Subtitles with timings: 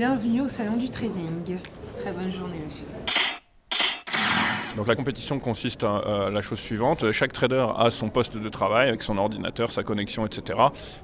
[0.00, 1.58] Bienvenue au salon du trading.
[2.00, 2.86] Très bonne journée, monsieur.
[4.80, 7.12] Donc la compétition consiste à, la chose suivante.
[7.12, 10.58] Chaque trader a son poste de travail avec son ordinateur, sa connexion, etc.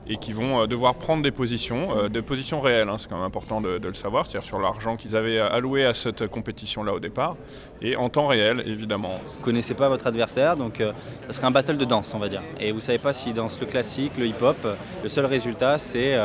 [0.08, 3.16] Et qui vont euh, devoir prendre des positions, euh, des positions réelles, hein, c'est quand
[3.16, 7.00] même important de, le savoir, c'est-à-dire sur l'argent qu'ils avaient alloué à cette compétition-là au
[7.00, 7.36] départ,
[7.82, 9.20] et en temps réel, évidemment.
[9.32, 10.94] Vous ne connaissez pas votre adversaire, donc euh,
[11.26, 12.40] ce serait un battle de danse, on va dire.
[12.58, 14.56] Et vous ne savez pas s'il danse le classique, le hip-hop.
[15.02, 16.18] Le seul résultat, c'est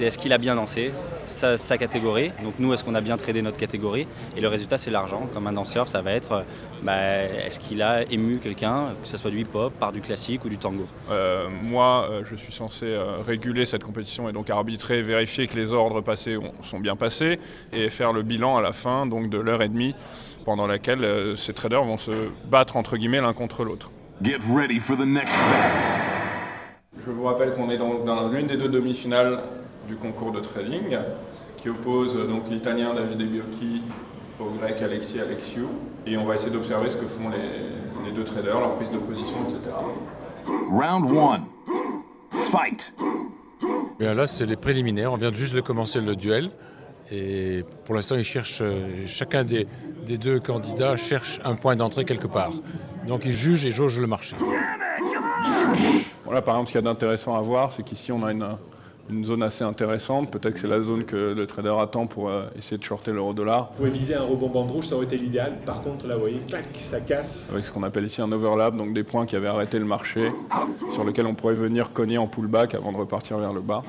[0.00, 0.90] est-ce qu'il a bien dansé,
[1.28, 2.32] sa, catégorie.
[2.42, 4.08] Donc nous, est-ce qu'on a bien tradé notre catégorie?
[4.36, 5.28] Et le résultat, c'est l'argent.
[5.32, 6.44] Comme un danseur, ça va être
[6.88, 10.48] bah, est-ce qu'il a ému quelqu'un, que ce soit du hip-hop, par du classique ou
[10.48, 10.86] du tango?
[11.10, 15.56] Euh, Moi, euh, je suis censé euh, réguler cette compétition et donc arbitrer, vérifier que
[15.56, 17.40] les ordres passés sont bien passés
[17.74, 19.94] et faire le bilan à la fin donc de l'heure et demie
[20.46, 23.90] pendant laquelle ces traders vont se battre entre guillemets l'un contre l'autre.
[26.98, 29.42] Je vous rappelle qu'on est dans, dans l'une des deux demi-finales
[29.86, 30.96] du concours de trading
[31.58, 33.82] qui oppose donc l'italien Davide Biocchi
[34.40, 35.68] au grec Alexis Alexiou.
[36.06, 39.36] Et on va essayer d'observer ce que font les, deux traders, leur prise de position,
[39.44, 39.60] etc.
[40.70, 41.44] Round 1.
[42.50, 42.92] Fight.
[43.98, 45.12] Bien là, c'est les préliminaires.
[45.12, 46.50] On vient juste de commencer le duel.
[47.10, 49.66] Et pour l'instant, ils cherchent, euh, chacun des,
[50.06, 52.52] des, deux candidats cherche un point d'entrée quelque part.
[53.06, 54.36] Donc ils jugent et jaugent le marché.
[56.24, 58.44] Voilà, par exemple, ce qu'il y a d'intéressant à voir, c'est qu'ici, on a une,
[59.10, 60.30] une zone assez intéressante.
[60.30, 63.70] Peut-être que c'est la zone que le trader attend pour euh, essayer de shorter l'euro-dollar.
[63.72, 65.58] Vous pouvez viser un rebond bande rouge, ça aurait été l'idéal.
[65.64, 67.48] Par contre, là, vous voyez, tac, ça casse.
[67.52, 70.30] Avec ce qu'on appelle ici un overlap, donc des points qui avaient arrêté le marché,
[70.90, 73.82] sur lesquels on pourrait venir cogner en pullback avant de repartir vers le bas.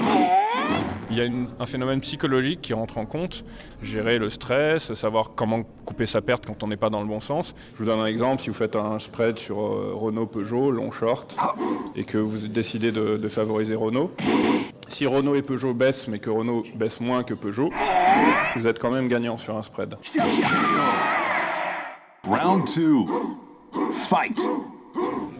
[1.12, 1.26] Il y a
[1.60, 3.44] un phénomène psychologique qui rentre en compte,
[3.82, 7.20] gérer le stress, savoir comment couper sa perte quand on n'est pas dans le bon
[7.20, 7.56] sens.
[7.74, 10.92] Je vous donne un exemple, si vous faites un spread sur euh, Renault Peugeot, long
[10.92, 11.36] short,
[11.96, 14.12] et que vous décidez de, de favoriser Renault,
[14.88, 17.72] si Renault et Peugeot baissent, mais que Renault baisse moins que Peugeot,
[18.56, 19.96] vous êtes quand même gagnant sur un spread.
[22.24, 23.06] Round 2.
[24.08, 24.40] Fight.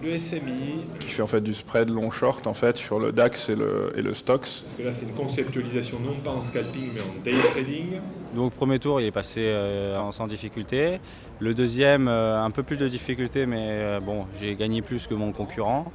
[0.02, 0.86] Le SMI.
[1.00, 3.92] Qui fait en fait du spread long short en fait sur le DAX et le,
[3.98, 4.62] et le Stox.
[4.62, 8.00] Parce que là c'est une conceptualisation non pas en scalping mais en day trading.
[8.34, 11.00] Donc premier tour il est passé euh, sans difficulté.
[11.40, 15.14] Le deuxième euh, un peu plus de difficulté mais euh, bon j'ai gagné plus que
[15.14, 15.92] mon concurrent.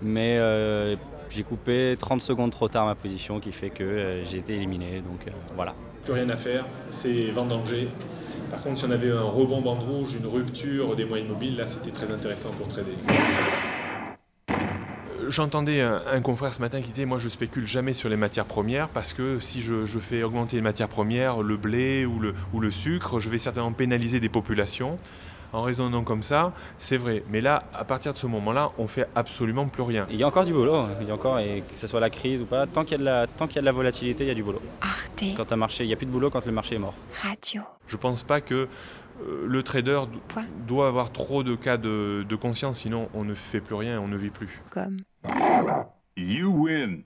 [0.00, 0.38] Mais
[1.30, 5.00] j'ai coupé 30 secondes trop tard ma position qui fait que euh, j'ai été éliminé.
[5.00, 5.74] Donc euh, voilà.
[6.04, 7.88] Plus rien à faire, c'est vendanger.
[8.50, 11.66] Par contre, si on avait un rebond bande rouge, une rupture des moyennes mobiles, là
[11.66, 12.92] c'était très intéressant pour trader.
[15.28, 18.88] J'entendais un, confrère ce matin qui disait Moi je spécule jamais sur les matières premières
[18.88, 22.70] parce que si je, fais augmenter les matières premières, le blé ou le, ou le
[22.70, 24.98] sucre, je vais certainement pénaliser des populations
[25.52, 27.24] en raisonnant comme ça, c'est vrai.
[27.30, 30.06] Mais là, à partir de ce moment-là, on fait absolument plus rien.
[30.10, 30.74] Il y a encore du boulot.
[30.74, 30.90] Hein.
[31.00, 32.94] Il y a encore, et que ce soit la crise ou pas, tant qu'il y
[32.94, 34.62] a de la, tant qu'il y a de la volatilité, il y a du boulot.
[34.80, 35.24] Arte.
[35.36, 36.94] Quand un marché, il n'y a plus de boulot quand le marché est mort.
[37.22, 37.62] Radio.
[37.86, 38.54] Je pense pas que
[39.20, 40.02] euh, le trader
[40.66, 44.08] doit avoir trop de cas de, de conscience, sinon on ne fait plus rien, on
[44.08, 44.62] ne vit plus.
[44.70, 44.98] Comme.
[46.16, 47.04] You win.